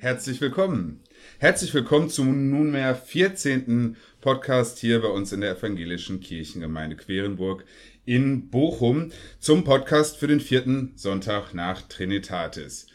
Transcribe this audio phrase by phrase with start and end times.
[0.00, 1.02] Herzlich willkommen.
[1.40, 3.98] Herzlich willkommen zum nunmehr 14.
[4.22, 7.66] Podcast hier bei uns in der Evangelischen Kirchengemeinde Querenburg
[8.06, 12.86] in Bochum zum Podcast für den vierten Sonntag nach Trinitatis.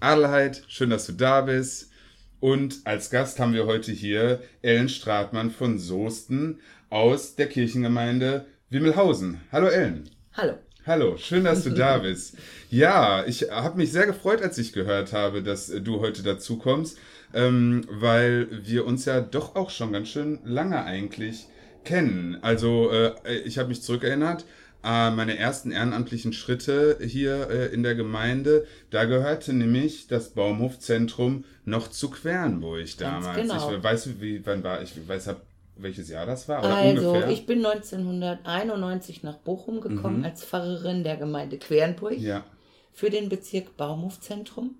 [0.00, 1.92] Adelheid, schön, dass du da bist.
[2.40, 9.40] Und als Gast haben wir heute hier Ellen Stratmann von Soesten aus der Kirchengemeinde Wimmelhausen.
[9.50, 10.10] Hallo Ellen.
[10.34, 10.58] Hallo.
[10.90, 12.36] Hallo, schön, dass du da bist.
[12.68, 16.98] Ja, ich habe mich sehr gefreut, als ich gehört habe, dass du heute dazu kommst,
[17.32, 21.46] ähm, weil wir uns ja doch auch schon ganz schön lange eigentlich
[21.84, 22.38] kennen.
[22.42, 23.12] Also äh,
[23.44, 24.44] ich habe mich zurückerinnert,
[24.82, 31.44] äh, meine ersten ehrenamtlichen Schritte hier äh, in der Gemeinde, da gehörte nämlich das Baumhofzentrum
[31.64, 33.36] noch zu Quernburg damals.
[33.36, 33.76] Ganz genau.
[33.76, 36.62] Ich weiß, wie, wann war ich, weiß, hab welches Jahr das war?
[36.62, 37.30] Also, ungefähr?
[37.30, 40.24] ich bin 1991 nach Bochum gekommen mhm.
[40.24, 42.44] als Pfarrerin der Gemeinde Quernburg ja.
[42.92, 44.76] für den Bezirk Baumhofzentrum.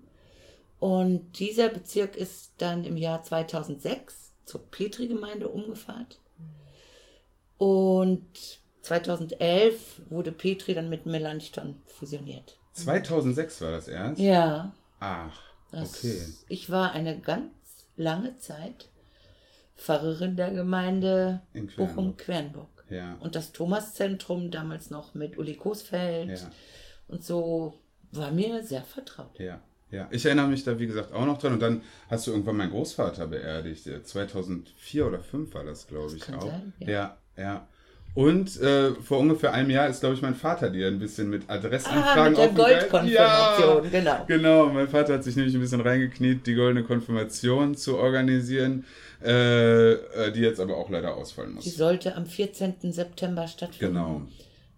[0.79, 6.19] Und dieser Bezirk ist dann im Jahr 2006 zur Petri-Gemeinde umgefahrt.
[7.57, 8.25] Und
[8.81, 12.57] 2011 wurde Petri dann mit Melanchthon fusioniert.
[12.73, 14.19] 2006 war das erst?
[14.19, 14.73] Ja.
[14.99, 15.81] Ach, okay.
[15.81, 17.51] Das, ich war eine ganz
[17.95, 18.89] lange Zeit
[19.81, 21.41] Pfarrerin der Gemeinde
[21.75, 22.69] Bochum-Quernburg.
[22.89, 23.17] Ja.
[23.19, 26.51] Und das Thomaszentrum damals noch mit Uli Kosfeld ja.
[27.07, 27.73] und so
[28.11, 29.39] war mir sehr vertraut.
[29.39, 29.59] Ja.
[29.89, 31.51] Ja, ich erinnere mich da, wie gesagt, auch noch dran.
[31.51, 33.89] Und dann hast du irgendwann meinen Großvater beerdigt.
[34.03, 36.43] 2004 oder 2005 war das, glaube ich, auch.
[36.43, 36.89] Sein, ja.
[36.89, 37.67] ja, ja.
[38.13, 41.49] Und äh, vor ungefähr einem Jahr ist, glaube ich, mein Vater dir ein bisschen mit
[41.49, 44.25] Adressanfragen ah, mit der Goldkonfirmation, ja, genau.
[44.27, 48.85] Genau, mein Vater hat sich nämlich ein bisschen reingekniet, die goldene Konfirmation zu organisieren,
[49.23, 51.63] äh, äh die jetzt aber auch leider ausfallen muss.
[51.63, 52.91] Die sollte am 14.
[52.91, 53.93] September stattfinden.
[53.93, 54.21] Genau.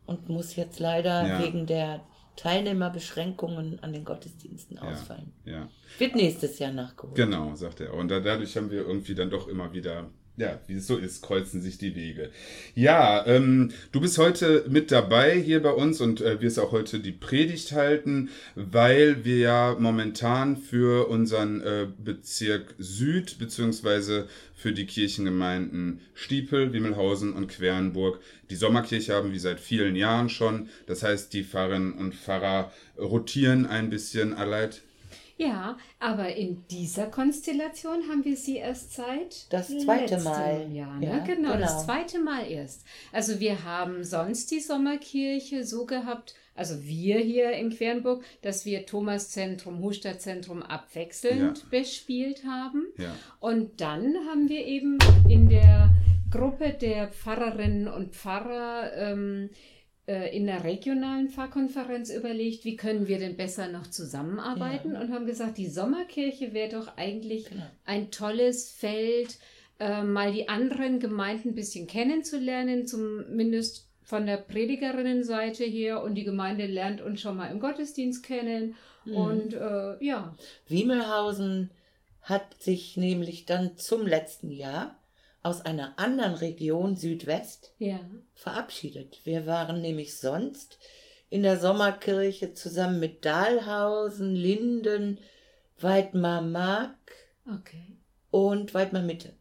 [0.06, 1.44] Und muss jetzt leider ja.
[1.44, 2.02] wegen der
[2.36, 5.32] Teilnehmerbeschränkungen an den Gottesdiensten ausfallen.
[5.46, 5.70] Ja.
[5.98, 7.16] Wird nächstes Jahr nachgeholt.
[7.16, 7.94] Genau, sagt er.
[7.94, 11.62] Und dadurch haben wir irgendwie dann doch immer wieder ja, wie es so ist, kreuzen
[11.62, 12.32] sich die Wege.
[12.74, 17.00] Ja, ähm, du bist heute mit dabei hier bei uns und äh, wirst auch heute
[17.00, 24.88] die Predigt halten, weil wir ja momentan für unseren äh, Bezirk Süd beziehungsweise für die
[24.88, 30.70] Kirchengemeinden Stiepel, Wimmelhausen und Quernburg die Sommerkirche haben, wie seit vielen Jahren schon.
[30.88, 34.34] Das heißt, die Pfarrerinnen und Pfarrer rotieren ein bisschen.
[34.34, 34.72] Allein
[35.38, 40.72] ja, aber in dieser Konstellation haben wir sie erst seit das zweite Mal.
[40.72, 41.06] Jahr, ne?
[41.06, 42.86] ja, genau, genau, das zweite Mal erst.
[43.12, 48.86] Also wir haben sonst die Sommerkirche so gehabt, also wir hier in Quernburg, dass wir
[48.86, 51.64] Thomaszentrum, Hustadzentrum abwechselnd ja.
[51.72, 52.86] bespielt haben.
[52.98, 53.16] Ja.
[53.40, 55.90] Und dann haben wir eben in der
[56.30, 59.73] Gruppe der Pfarrerinnen und Pfarrer ähm, äh,
[60.06, 65.02] in der regionalen Pfarrkonferenz überlegt, wie können wir denn besser noch zusammenarbeiten ja.
[65.02, 67.64] und haben gesagt, die Sommerkirche wäre doch eigentlich genau.
[67.86, 69.38] ein tolles Feld,
[69.80, 76.25] äh, mal die anderen Gemeinden ein bisschen kennenzulernen, zumindest von der Predigerinnenseite her und die
[76.25, 78.75] Gemeinde lernt uns schon mal im Gottesdienst kennen
[79.06, 79.16] mhm.
[79.16, 80.36] und äh, ja.
[80.68, 81.72] Wiemelhausen
[82.22, 84.96] hat sich nämlich dann zum letzten Jahr
[85.44, 88.00] aus einer anderen Region Südwest ja.
[88.34, 89.20] verabschiedet.
[89.26, 90.80] Wir waren nämlich sonst
[91.30, 95.20] in der Sommerkirche zusammen mit Dahlhausen, Linden,
[95.80, 96.96] Weidmar-Mark
[97.46, 97.98] okay.
[98.31, 99.34] und Weidmar-Mitte.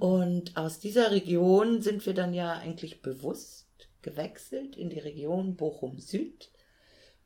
[0.00, 5.98] Und aus dieser Region sind wir dann ja eigentlich bewusst gewechselt in die Region Bochum
[5.98, 6.50] Süd,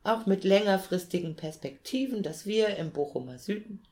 [0.03, 3.83] auch mit längerfristigen Perspektiven, dass wir im Bochumer Süden,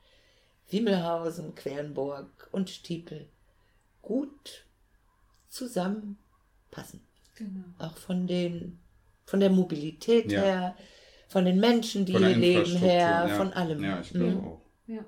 [0.69, 3.27] Wimmelhausen, Quernburg und Stiepel
[4.01, 4.65] gut
[5.47, 7.01] zusammenpassen.
[7.35, 7.65] Genau.
[7.77, 8.79] Auch von den
[9.25, 10.41] von der Mobilität ja.
[10.41, 10.75] her,
[11.27, 13.35] von den Menschen, die hier leben her, ja.
[13.35, 13.83] von allem.
[13.83, 14.43] Ja, ich glaube mhm.
[14.45, 14.61] auch.
[14.87, 15.05] Ja.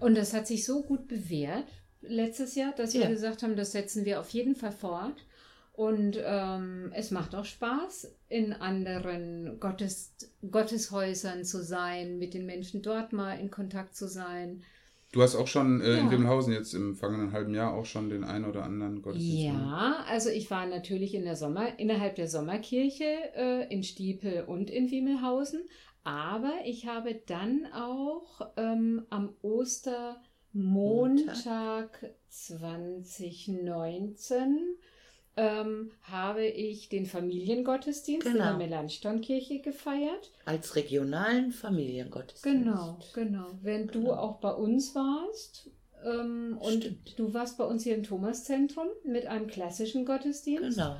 [0.00, 1.66] Und das hat sich so gut bewährt
[2.02, 5.24] letztes Jahr, dass wir gesagt haben, das setzen wir auf jeden Fall fort.
[5.72, 10.14] Und ähm, es macht auch Spaß, in anderen Gottes,
[10.50, 14.62] Gotteshäusern zu sein, mit den Menschen dort mal in Kontakt zu sein.
[15.12, 15.98] Du hast auch schon äh, ja.
[15.98, 19.44] in Wimmelhausen jetzt im vergangenen halben Jahr auch schon den einen oder anderen Gottesdienst.
[19.44, 24.70] Ja, also ich war natürlich in der Sommer, innerhalb der Sommerkirche äh, in Stiepel und
[24.70, 25.64] in Wimmelhausen,
[26.04, 30.20] aber ich habe dann auch ähm, am Ostermontag
[30.52, 32.14] Montag.
[32.28, 34.76] 2019
[35.36, 38.36] ähm, habe ich den Familiengottesdienst genau.
[38.36, 38.64] in der genau.
[38.64, 40.32] Melanchthon-Kirche gefeiert.
[40.44, 42.64] Als regionalen Familiengottesdienst.
[42.64, 43.46] Genau, genau.
[43.62, 44.06] Wenn genau.
[44.06, 45.70] du auch bei uns warst
[46.04, 47.18] ähm, und Stimmt.
[47.18, 50.78] du warst bei uns hier im Thomaszentrum mit einem klassischen Gottesdienst.
[50.78, 50.96] Genau.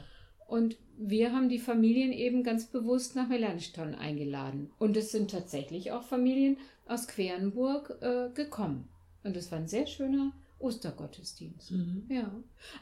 [0.47, 4.71] Und wir haben die Familien eben ganz bewusst nach Melanchthon eingeladen.
[4.79, 6.57] Und es sind tatsächlich auch Familien
[6.87, 8.89] aus Querenburg äh, gekommen.
[9.23, 11.73] Und es war ein sehr schöner Ostergottesdienst.
[11.73, 12.05] Mhm.
[12.09, 12.31] Ja,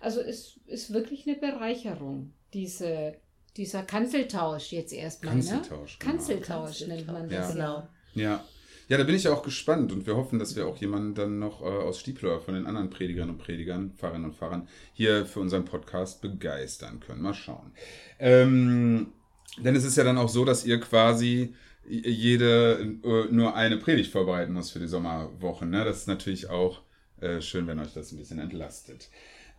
[0.00, 3.14] also es ist wirklich eine Bereicherung, diese,
[3.56, 5.34] dieser Kanzeltausch jetzt erstmal.
[5.34, 5.98] Kanzeltausch.
[5.98, 6.04] Ne?
[6.04, 6.94] Kanzeltausch, genau.
[6.94, 7.48] nennt man das.
[7.48, 7.52] Ja.
[7.54, 7.88] Genau.
[8.14, 8.44] Ja.
[8.88, 11.60] Ja, da bin ich auch gespannt und wir hoffen, dass wir auch jemanden dann noch
[11.60, 15.66] äh, aus Stiepler von den anderen Predigern und Predigern, Pfarrerinnen und Pfarrern hier für unseren
[15.66, 17.20] Podcast begeistern können.
[17.20, 17.72] Mal schauen.
[18.18, 19.12] Ähm,
[19.58, 21.54] denn es ist ja dann auch so, dass ihr quasi
[21.86, 25.68] jede äh, nur eine Predigt vorbereiten muss für die Sommerwochen.
[25.68, 25.84] Ne?
[25.84, 26.80] Das ist natürlich auch
[27.20, 29.08] äh, schön, wenn euch das ein bisschen entlastet.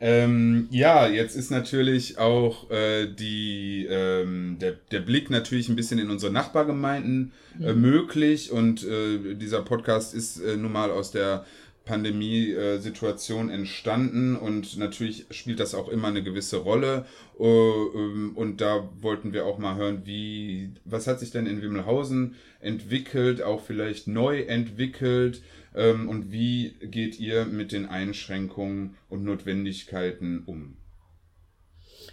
[0.01, 5.99] Ähm, ja, jetzt ist natürlich auch äh, die, ähm, der, der Blick natürlich ein bisschen
[5.99, 7.81] in unsere Nachbargemeinden äh, mhm.
[7.81, 11.45] möglich und äh, dieser Podcast ist äh, nun mal aus der
[11.89, 17.07] Pandemiesituation entstanden und natürlich spielt das auch immer eine gewisse Rolle.
[17.39, 21.63] Äh, ähm, und da wollten wir auch mal hören, wie, was hat sich denn in
[21.63, 25.41] Wimmelhausen entwickelt, auch vielleicht neu entwickelt
[25.73, 30.77] ähm, und wie geht ihr mit den Einschränkungen und Notwendigkeiten um?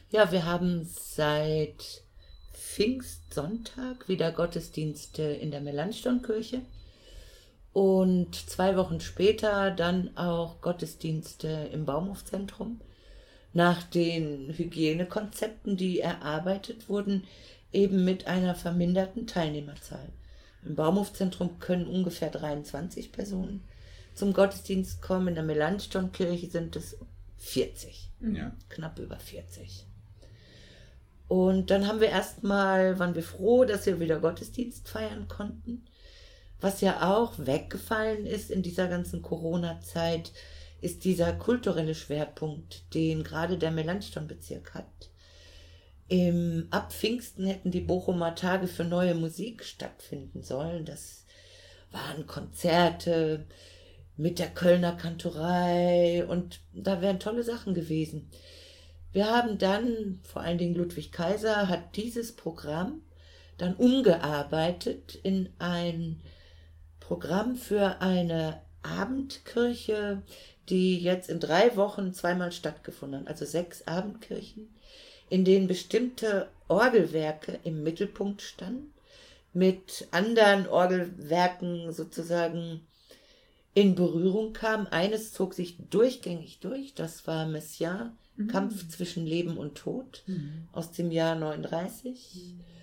[0.08, 2.02] Ja, wir haben seit
[2.54, 6.62] Pfingstsonntag wieder Gottesdienste in der Melanchthon-Kirche
[7.76, 12.80] und zwei Wochen später dann auch Gottesdienste im Baumhofzentrum
[13.52, 17.24] nach den Hygienekonzepten, die erarbeitet wurden,
[17.74, 20.08] eben mit einer verminderten Teilnehmerzahl.
[20.64, 23.62] Im Baumhofzentrum können ungefähr 23 Personen
[24.14, 25.28] zum Gottesdienst kommen.
[25.28, 26.96] In der Melanchthon-Kirche sind es
[27.36, 28.10] 40.
[28.32, 28.52] Ja.
[28.70, 29.84] Knapp über 40.
[31.28, 35.84] Und dann haben wir erstmal, waren wir froh, dass wir wieder Gottesdienst feiern konnten.
[36.60, 40.32] Was ja auch weggefallen ist in dieser ganzen Corona-Zeit,
[40.80, 45.10] ist dieser kulturelle Schwerpunkt, den gerade der Melanchthon-Bezirk hat.
[46.08, 50.84] Im Ab Pfingsten hätten die Bochumer Tage für neue Musik stattfinden sollen.
[50.84, 51.26] Das
[51.90, 53.46] waren Konzerte
[54.16, 58.30] mit der Kölner Kantorei und da wären tolle Sachen gewesen.
[59.12, 63.02] Wir haben dann, vor allen Dingen Ludwig Kaiser, hat dieses Programm
[63.58, 66.20] dann umgearbeitet in ein
[67.06, 70.22] Programm für eine Abendkirche,
[70.68, 74.74] die jetzt in drei Wochen zweimal stattgefunden hat, also sechs Abendkirchen,
[75.30, 78.92] in denen bestimmte Orgelwerke im Mittelpunkt standen,
[79.52, 82.80] mit anderen Orgelwerken sozusagen
[83.72, 84.88] in Berührung kamen.
[84.88, 88.48] Eines zog sich durchgängig durch, das war Messiaen, mhm.
[88.48, 90.66] Kampf zwischen Leben und Tod mhm.
[90.72, 92.34] aus dem Jahr 39.
[92.34, 92.75] Mhm.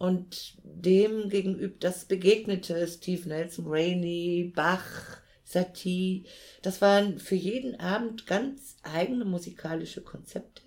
[0.00, 6.24] Und dem gegenüber, das begegnete Steve Nelson, Rainey, Bach, Satie.
[6.62, 10.62] Das waren für jeden Abend ganz eigene musikalische Konzepte.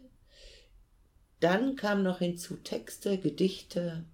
[1.39, 4.05] Dann kamen noch hinzu Texte, Gedichte.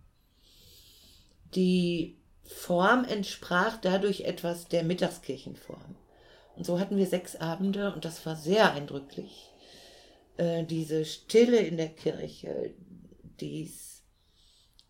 [1.54, 5.98] Die Form entsprach dadurch etwas der Mittagskirchenform.
[6.56, 9.51] Und so hatten wir sechs Abende und das war sehr eindrücklich.
[10.38, 12.74] Äh, diese Stille in der Kirche,
[13.42, 13.99] dies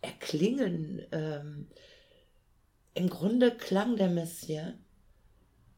[0.01, 1.67] Erklingen, ähm,
[2.93, 4.73] im Grunde klang der Messias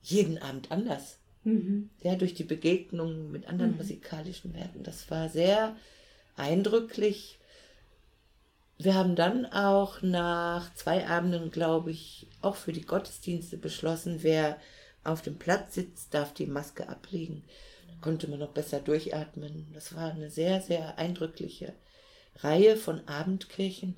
[0.02, 1.20] jeden Abend anders.
[1.44, 1.90] Mhm.
[2.02, 3.78] Ja, durch die Begegnung mit anderen mhm.
[3.78, 4.84] musikalischen Werken.
[4.84, 5.76] Das war sehr
[6.36, 7.40] eindrücklich.
[8.78, 14.58] Wir haben dann auch nach zwei Abenden, glaube ich, auch für die Gottesdienste beschlossen, wer
[15.04, 17.44] auf dem Platz sitzt, darf die Maske ablegen.
[17.88, 19.68] Da konnte man noch besser durchatmen.
[19.74, 21.74] Das war eine sehr, sehr eindrückliche
[22.36, 23.96] Reihe von Abendkirchen,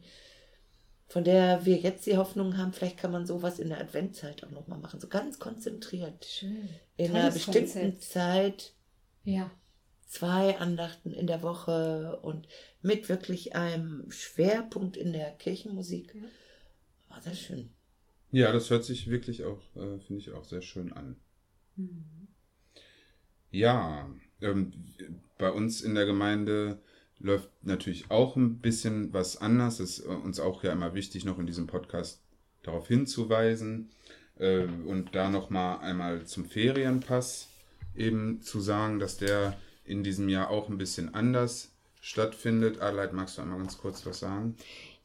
[1.07, 4.51] von der wir jetzt die Hoffnung haben, vielleicht kann man sowas in der Adventzeit auch
[4.51, 6.25] nochmal machen, so ganz konzentriert.
[6.25, 6.69] Schön.
[6.97, 8.01] In Tolles einer bestimmten Konzept.
[8.01, 8.73] Zeit.
[9.23, 9.51] Ja.
[10.07, 12.47] Zwei Andachten in der Woche und
[12.81, 16.15] mit wirklich einem Schwerpunkt in der Kirchenmusik.
[17.09, 17.71] War sehr schön.
[18.31, 21.17] Ja, das hört sich wirklich auch, äh, finde ich auch sehr schön an.
[21.75, 22.27] Mhm.
[23.51, 24.09] Ja,
[24.41, 24.73] ähm,
[25.37, 26.81] bei uns in der Gemeinde
[27.19, 29.79] läuft natürlich auch ein bisschen was anders.
[29.79, 32.21] Es ist uns auch ja immer wichtig, noch in diesem Podcast
[32.63, 33.89] darauf hinzuweisen
[34.39, 37.49] äh, und da nochmal einmal zum Ferienpass
[37.95, 42.81] eben zu sagen, dass der in diesem Jahr auch ein bisschen anders stattfindet.
[42.81, 44.55] Adelheid, magst du einmal ganz kurz was sagen?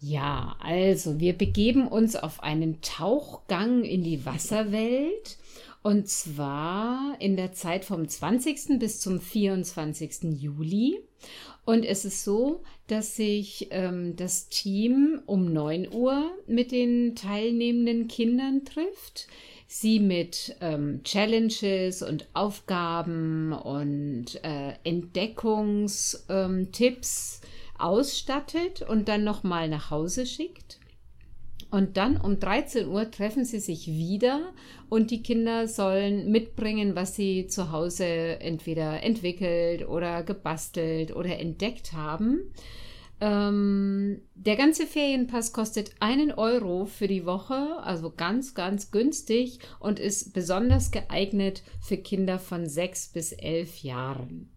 [0.00, 5.38] Ja, also wir begeben uns auf einen Tauchgang in die Wasserwelt.
[5.83, 8.79] Und zwar in der Zeit vom 20.
[8.79, 10.41] bis zum 24.
[10.41, 10.99] Juli.
[11.65, 18.09] Und es ist so, dass sich ähm, das Team um 9 Uhr mit den teilnehmenden
[18.09, 19.29] Kindern trifft,
[19.67, 26.69] sie mit ähm, Challenges und Aufgaben und äh, Entdeckungstipps ähm,
[27.79, 30.79] ausstattet und dann nochmal nach Hause schickt.
[31.71, 34.53] Und dann um 13 Uhr treffen sie sich wieder
[34.89, 38.07] und die Kinder sollen mitbringen, was sie zu Hause
[38.41, 42.53] entweder entwickelt oder gebastelt oder entdeckt haben.
[43.21, 49.99] Ähm, der ganze Ferienpass kostet einen Euro für die Woche, also ganz, ganz günstig und
[49.99, 54.53] ist besonders geeignet für Kinder von sechs bis elf Jahren.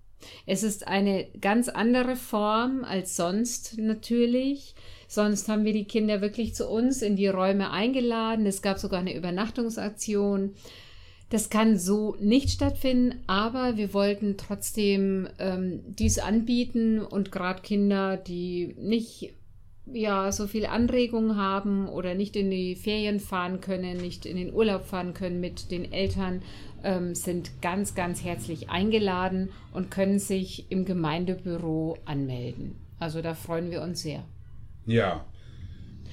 [0.45, 4.75] Es ist eine ganz andere Form als sonst natürlich.
[5.11, 8.45] Sonst haben wir die Kinder wirklich zu uns in die Räume eingeladen.
[8.45, 10.53] Es gab sogar eine Übernachtungsaktion.
[11.29, 18.15] Das kann so nicht stattfinden, aber wir wollten trotzdem ähm, dies anbieten und gerade Kinder,
[18.15, 19.33] die nicht
[19.91, 24.53] ja so viel Anregung haben oder nicht in die Ferien fahren können, nicht in den
[24.53, 26.41] Urlaub fahren können mit den Eltern,
[26.85, 32.75] ähm, sind ganz, ganz herzlich eingeladen und können sich im Gemeindebüro anmelden.
[32.97, 34.23] Also da freuen wir uns sehr.
[34.85, 35.25] Ja,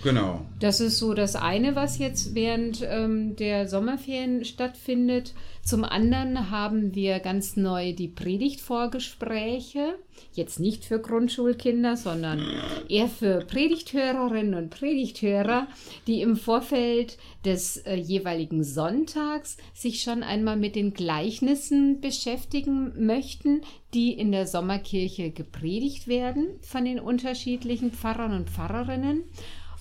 [0.02, 0.46] Genau.
[0.60, 5.34] Das ist so das eine, was jetzt während ähm, der Sommerferien stattfindet.
[5.62, 9.96] Zum anderen haben wir ganz neu die Predigtvorgespräche.
[10.32, 12.42] Jetzt nicht für Grundschulkinder, sondern
[12.88, 15.66] eher für Predigthörerinnen und Predigthörer,
[16.06, 23.62] die im Vorfeld des äh, jeweiligen Sonntags sich schon einmal mit den Gleichnissen beschäftigen möchten,
[23.94, 29.24] die in der Sommerkirche gepredigt werden von den unterschiedlichen Pfarrern und Pfarrerinnen.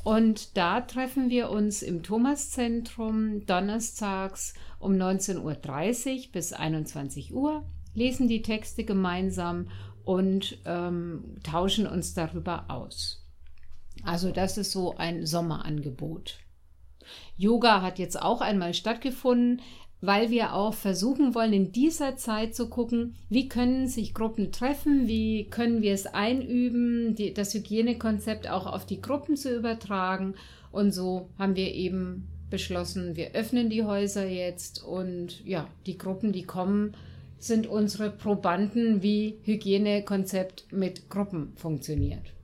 [0.08, 5.38] Und da treffen wir uns im Thomaszentrum donnerstags um 19.30
[6.28, 9.68] Uhr bis 21 Uhr, lesen die Texte gemeinsam
[10.06, 13.28] und ähm, tauschen uns darüber aus.
[14.02, 16.40] Also das ist so ein Sommerangebot.
[17.36, 19.62] Yoga hat jetzt auch einmal stattgefunden
[20.02, 25.08] weil wir auch versuchen wollen, in dieser Zeit zu gucken, wie können sich Gruppen treffen,
[25.08, 30.36] wie können wir es einüben, die, das Hygienekonzept auch auf die Gruppen zu übertragen.
[30.72, 36.32] Und so haben wir eben beschlossen, wir öffnen die Häuser jetzt und ja, die Gruppen,
[36.32, 36.94] die kommen,
[37.40, 42.37] sind unsere Probanden, wie Hygienekonzept mit Gruppen funktioniert.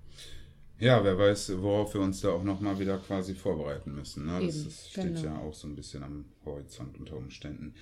[0.79, 4.25] Ja, wer weiß, worauf wir uns da auch nochmal wieder quasi vorbereiten müssen.
[4.25, 4.45] Ne?
[4.45, 5.21] Das, das steht genau.
[5.21, 7.73] ja auch so ein bisschen am Horizont unter Umständen.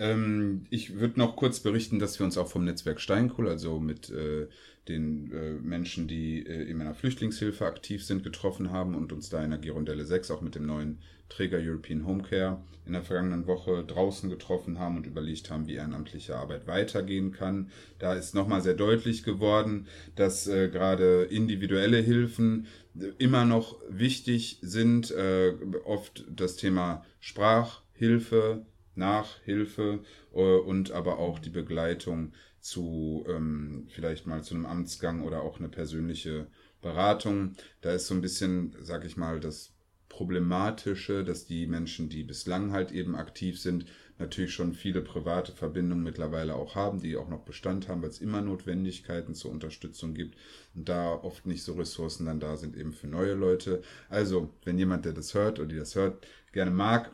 [0.00, 4.08] Ähm, ich würde noch kurz berichten, dass wir uns auch vom Netzwerk Steinkohl, also mit
[4.10, 4.48] äh,
[4.88, 9.44] den äh, Menschen, die äh, in meiner Flüchtlingshilfe aktiv sind, getroffen haben und uns da
[9.44, 13.46] in der Girondelle 6 auch mit dem neuen Träger European Home Care in der vergangenen
[13.46, 17.70] Woche draußen getroffen haben und überlegt haben, wie ehrenamtliche Arbeit weitergehen kann.
[17.98, 22.66] Da ist nochmal sehr deutlich geworden, dass äh, gerade individuelle Hilfen
[22.98, 25.10] äh, immer noch wichtig sind.
[25.10, 25.52] Äh,
[25.84, 28.64] oft das Thema Sprachhilfe,
[29.00, 35.42] Nachhilfe äh, und aber auch die Begleitung zu ähm, vielleicht mal zu einem Amtsgang oder
[35.42, 36.46] auch eine persönliche
[36.82, 37.54] Beratung.
[37.80, 39.72] Da ist so ein bisschen, sag ich mal, das
[40.08, 43.86] Problematische, dass die Menschen, die bislang halt eben aktiv sind,
[44.18, 48.20] natürlich schon viele private Verbindungen mittlerweile auch haben, die auch noch Bestand haben, weil es
[48.20, 50.36] immer Notwendigkeiten zur Unterstützung gibt
[50.74, 53.82] und da oft nicht so Ressourcen dann da sind eben für neue Leute.
[54.08, 57.12] Also, wenn jemand, der das hört oder die das hört, gerne mag,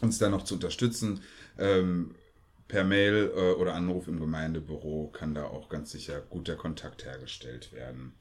[0.00, 1.22] uns da noch zu unterstützen,
[1.58, 2.14] ähm,
[2.68, 7.72] per Mail äh, oder Anruf im Gemeindebüro kann da auch ganz sicher guter Kontakt hergestellt
[7.72, 8.14] werden.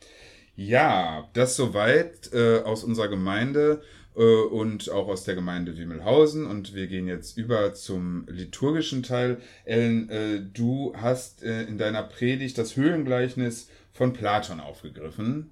[0.55, 3.82] Ja, das soweit äh, aus unserer Gemeinde
[4.15, 6.46] äh, und auch aus der Gemeinde Wimmelhausen.
[6.46, 9.41] Und wir gehen jetzt über zum liturgischen Teil.
[9.65, 15.51] Ellen, äh, du hast äh, in deiner Predigt das Höhlengleichnis von Platon aufgegriffen.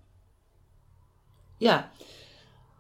[1.60, 1.92] Ja,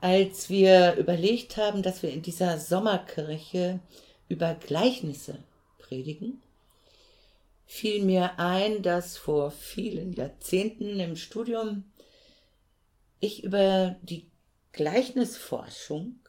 [0.03, 3.79] als wir überlegt haben, dass wir in dieser Sommerkirche
[4.27, 5.37] über Gleichnisse
[5.79, 6.41] predigen,
[7.65, 11.85] fiel mir ein, dass vor vielen Jahrzehnten im Studium
[13.21, 14.25] ich über die
[14.73, 16.19] Gleichnisforschung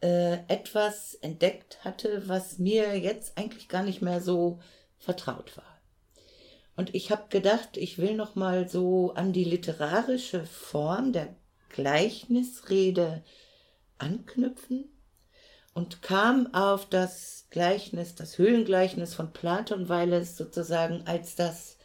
[0.00, 4.60] äh, etwas entdeckt hatte, was mir jetzt eigentlich gar nicht mehr so
[4.98, 5.78] vertraut war.
[6.74, 11.36] Und ich habe gedacht, ich will noch mal so an die literarische Form der
[11.68, 13.22] Gleichnisrede
[13.98, 14.84] anknüpfen
[15.74, 21.76] und kam auf das Gleichnis, das Höhlengleichnis von Platon, weil es sozusagen als das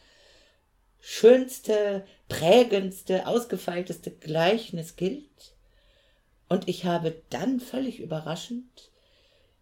[1.00, 5.54] schönste, prägendste, ausgefeilteste Gleichnis gilt.
[6.48, 8.90] Und ich habe dann völlig überraschend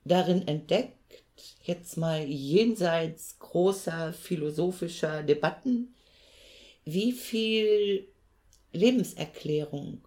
[0.05, 1.25] darin entdeckt,
[1.63, 5.95] jetzt mal jenseits großer philosophischer Debatten,
[6.85, 8.09] wie viel
[8.73, 10.03] Lebenserklärung,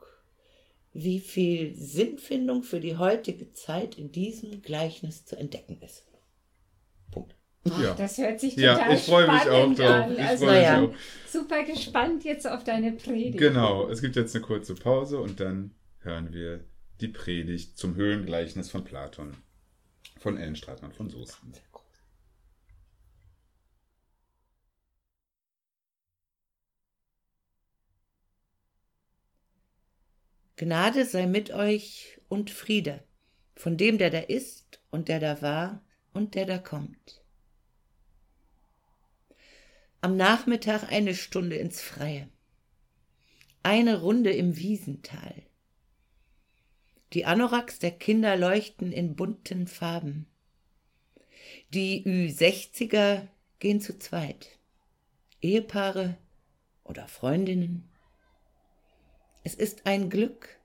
[0.96, 6.06] wie viel Sinnfindung für die heutige Zeit in diesem Gleichnis zu entdecken ist.
[7.12, 7.36] Punkt.
[7.70, 7.94] Ach, ja.
[7.96, 9.90] Das hört sich total ja, ich freue mich auch drauf.
[9.90, 10.14] an.
[10.14, 10.84] Ich also, ja.
[10.84, 10.94] auch.
[11.28, 13.40] Super gespannt jetzt auf deine Predigt.
[13.40, 16.64] Genau, es gibt jetzt eine kurze Pause und dann hören wir
[17.02, 19.36] die Predigt zum Höhlengleichnis von Platon
[20.18, 21.52] von Ellen Stratmann von Soesten.
[30.58, 33.04] Gnade sei mit euch und Friede
[33.56, 35.84] von dem, der da ist und der da war
[36.14, 37.22] und der da kommt.
[40.02, 42.30] Am Nachmittag eine Stunde ins Freie.
[43.64, 45.44] Eine Runde im Wiesental.
[47.14, 50.28] Die Anoraks der Kinder leuchten in bunten Farben.
[51.74, 53.28] Die Ü60er
[53.60, 54.60] gehen zu zweit.
[55.42, 56.18] Ehepaare
[56.84, 57.90] oder Freundinnen.
[59.46, 60.60] Es ist ein Glück,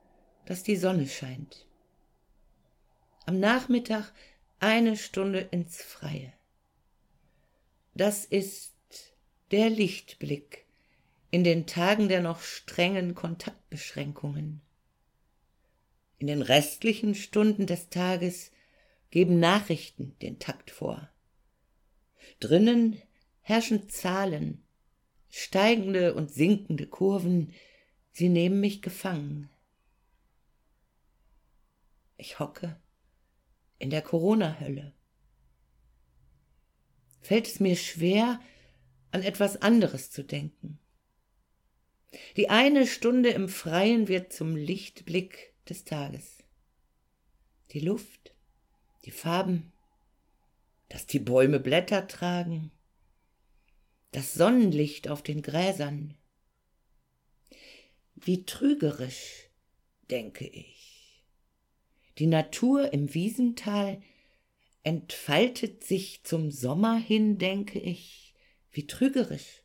[0.46, 1.66] dass die Sonne scheint.
[3.26, 4.10] Am Nachmittag
[4.58, 6.32] eine Stunde ins Freie.
[7.94, 8.72] Das ist
[9.50, 10.64] der Lichtblick
[11.30, 14.62] in den Tagen der noch strengen Kontaktbeschränkungen.
[16.18, 18.50] In den restlichen Stunden des Tages
[19.10, 21.10] geben Nachrichten den Takt vor.
[22.40, 22.96] Drinnen
[23.42, 24.62] herrschen Zahlen,
[25.28, 27.52] steigende und sinkende Kurven,
[28.12, 29.48] sie nehmen mich gefangen.
[32.16, 32.76] Ich hocke
[33.78, 34.92] in der Corona-Hölle.
[37.20, 38.40] Fällt es mir schwer,
[39.10, 40.78] an etwas anderes zu denken.
[42.36, 46.38] Die eine Stunde im Freien wird zum Lichtblick des Tages.
[47.70, 48.34] Die Luft,
[49.04, 49.72] die Farben,
[50.88, 52.72] dass die Bäume Blätter tragen,
[54.10, 56.16] das Sonnenlicht auf den Gräsern.
[58.22, 59.48] Wie trügerisch,
[60.10, 61.24] denke ich.
[62.18, 64.02] Die Natur im Wiesental
[64.82, 68.34] entfaltet sich zum Sommer hin, denke ich.
[68.70, 69.62] Wie trügerisch.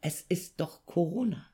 [0.00, 1.50] Es ist doch Corona.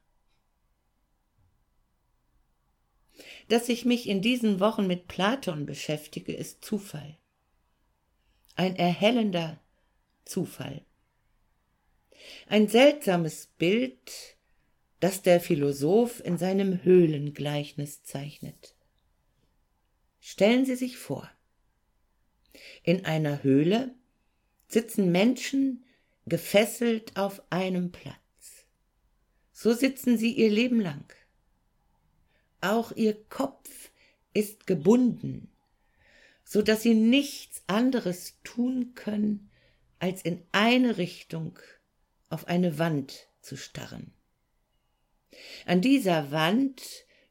[3.49, 7.19] Dass ich mich in diesen Wochen mit Platon beschäftige, ist Zufall.
[8.57, 9.61] Ein erhellender
[10.25, 10.85] Zufall.
[12.47, 14.37] Ein seltsames Bild,
[15.01, 18.75] das der Philosoph in seinem Höhlengleichnis zeichnet.
[20.21, 21.31] Stellen Sie sich vor,
[22.83, 23.95] in einer Höhle
[24.69, 25.85] sitzen Menschen
[26.27, 28.17] gefesselt auf einem Platz.
[29.53, 31.13] So sitzen sie ihr Leben lang.
[32.61, 33.91] Auch ihr Kopf
[34.33, 35.51] ist gebunden,
[36.45, 39.51] so dass sie nichts anderes tun können,
[39.99, 41.59] als in eine Richtung
[42.29, 44.13] auf eine Wand zu starren.
[45.67, 46.83] An dieser Wand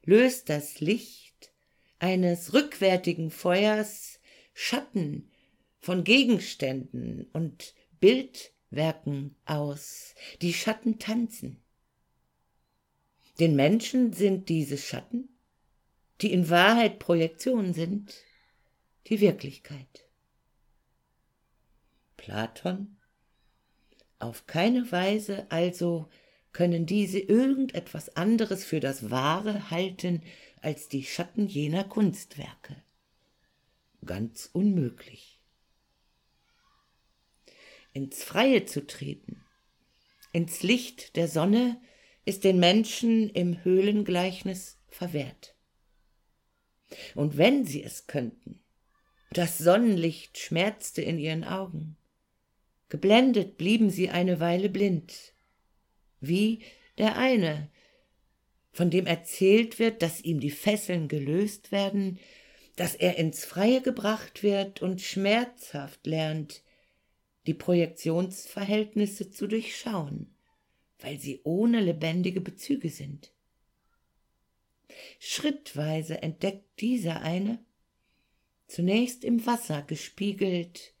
[0.04, 1.52] löst das Licht
[1.98, 4.20] eines rückwärtigen Feuers
[4.54, 5.30] Schatten
[5.78, 10.14] von Gegenständen und Bildwerken aus.
[10.42, 11.62] Die Schatten tanzen.
[13.38, 15.28] Den Menschen sind diese Schatten,
[16.20, 18.14] die in Wahrheit Projektionen sind,
[19.06, 20.06] die Wirklichkeit.
[22.18, 22.98] Platon
[24.18, 26.08] auf keine Weise also
[26.52, 30.22] können diese irgendetwas anderes für das Wahre halten
[30.62, 32.76] als die Schatten jener Kunstwerke.
[34.04, 35.40] Ganz unmöglich.
[37.92, 39.44] Ins Freie zu treten,
[40.32, 41.80] ins Licht der Sonne
[42.24, 45.54] ist den Menschen im Höhlengleichnis verwehrt.
[47.14, 48.60] Und wenn sie es könnten,
[49.32, 51.96] das Sonnenlicht schmerzte in ihren Augen.
[52.88, 55.32] Geblendet blieben sie eine Weile blind,
[56.20, 56.62] wie
[56.98, 57.70] der eine,
[58.72, 62.18] von dem erzählt wird, dass ihm die Fesseln gelöst werden,
[62.76, 66.62] dass er ins Freie gebracht wird und schmerzhaft lernt,
[67.46, 70.34] die Projektionsverhältnisse zu durchschauen
[71.02, 73.32] weil sie ohne lebendige Bezüge sind.
[75.18, 77.64] Schrittweise entdeckt dieser eine,
[78.66, 80.94] zunächst im Wasser gespiegelt,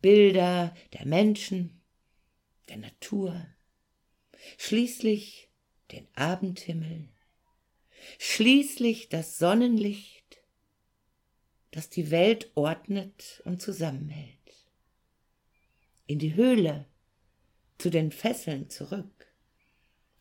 [0.00, 1.80] Bilder der Menschen,
[2.68, 3.46] der Natur,
[4.58, 5.48] schließlich
[5.90, 7.08] den Abendhimmel,
[8.18, 10.42] schließlich das Sonnenlicht,
[11.70, 14.38] das die Welt ordnet und zusammenhält.
[16.06, 16.86] In die Höhle,
[17.78, 19.34] zu den Fesseln zurück.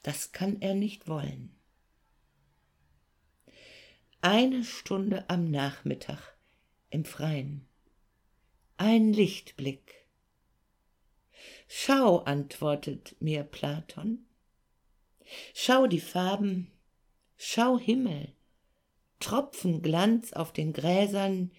[0.01, 1.55] Das kann er nicht wollen.
[4.21, 6.35] Eine Stunde am Nachmittag
[6.89, 7.67] im Freien.
[8.77, 10.00] Ein Lichtblick.
[11.67, 14.25] Schau, antwortet mir Platon.
[15.53, 16.71] Schau die Farben,
[17.37, 18.33] schau Himmel,
[19.19, 21.51] Tropfen Glanz auf den Gräsern,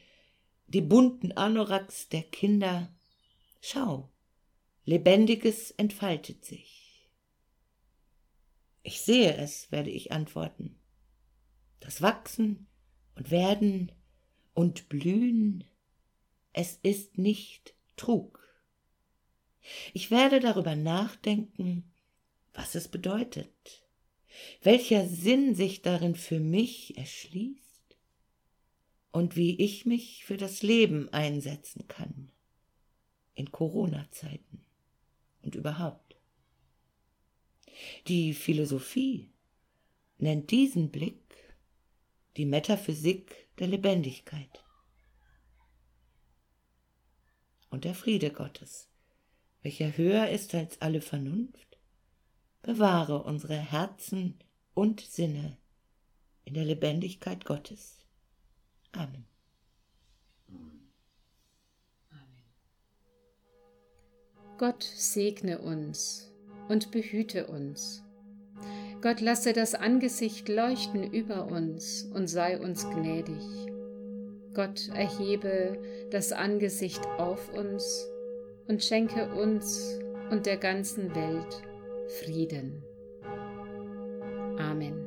[0.66, 2.94] die bunten Anoraks der Kinder.
[3.60, 4.10] Schau,
[4.84, 7.08] Lebendiges entfaltet sich.
[8.82, 10.78] Ich sehe es, werde ich antworten.
[11.80, 12.66] Das Wachsen,
[13.14, 13.92] und werden
[14.54, 15.64] und blühen,
[16.52, 18.41] es ist nicht Trug.
[19.92, 21.84] Ich werde darüber nachdenken,
[22.54, 23.84] was es bedeutet,
[24.62, 27.96] welcher Sinn sich darin für mich erschließt
[29.12, 32.30] und wie ich mich für das Leben einsetzen kann
[33.34, 34.64] in Corona-Zeiten
[35.42, 36.16] und überhaupt.
[38.08, 39.30] Die Philosophie
[40.18, 41.20] nennt diesen Blick
[42.36, 44.64] die Metaphysik der Lebendigkeit.
[47.70, 48.88] Und der Friede Gottes,
[49.62, 51.78] welcher höher ist als alle Vernunft,
[52.62, 54.38] bewahre unsere Herzen
[54.74, 55.56] und Sinne
[56.44, 57.98] in der Lebendigkeit Gottes.
[58.92, 59.24] Amen.
[64.58, 66.30] Gott segne uns
[66.68, 68.04] und behüte uns.
[69.00, 73.42] Gott lasse das Angesicht leuchten über uns und sei uns gnädig.
[74.54, 78.06] Gott erhebe das Angesicht auf uns
[78.72, 79.98] und schenke uns
[80.30, 81.62] und der ganzen Welt
[82.20, 82.82] Frieden.
[84.58, 85.01] Amen.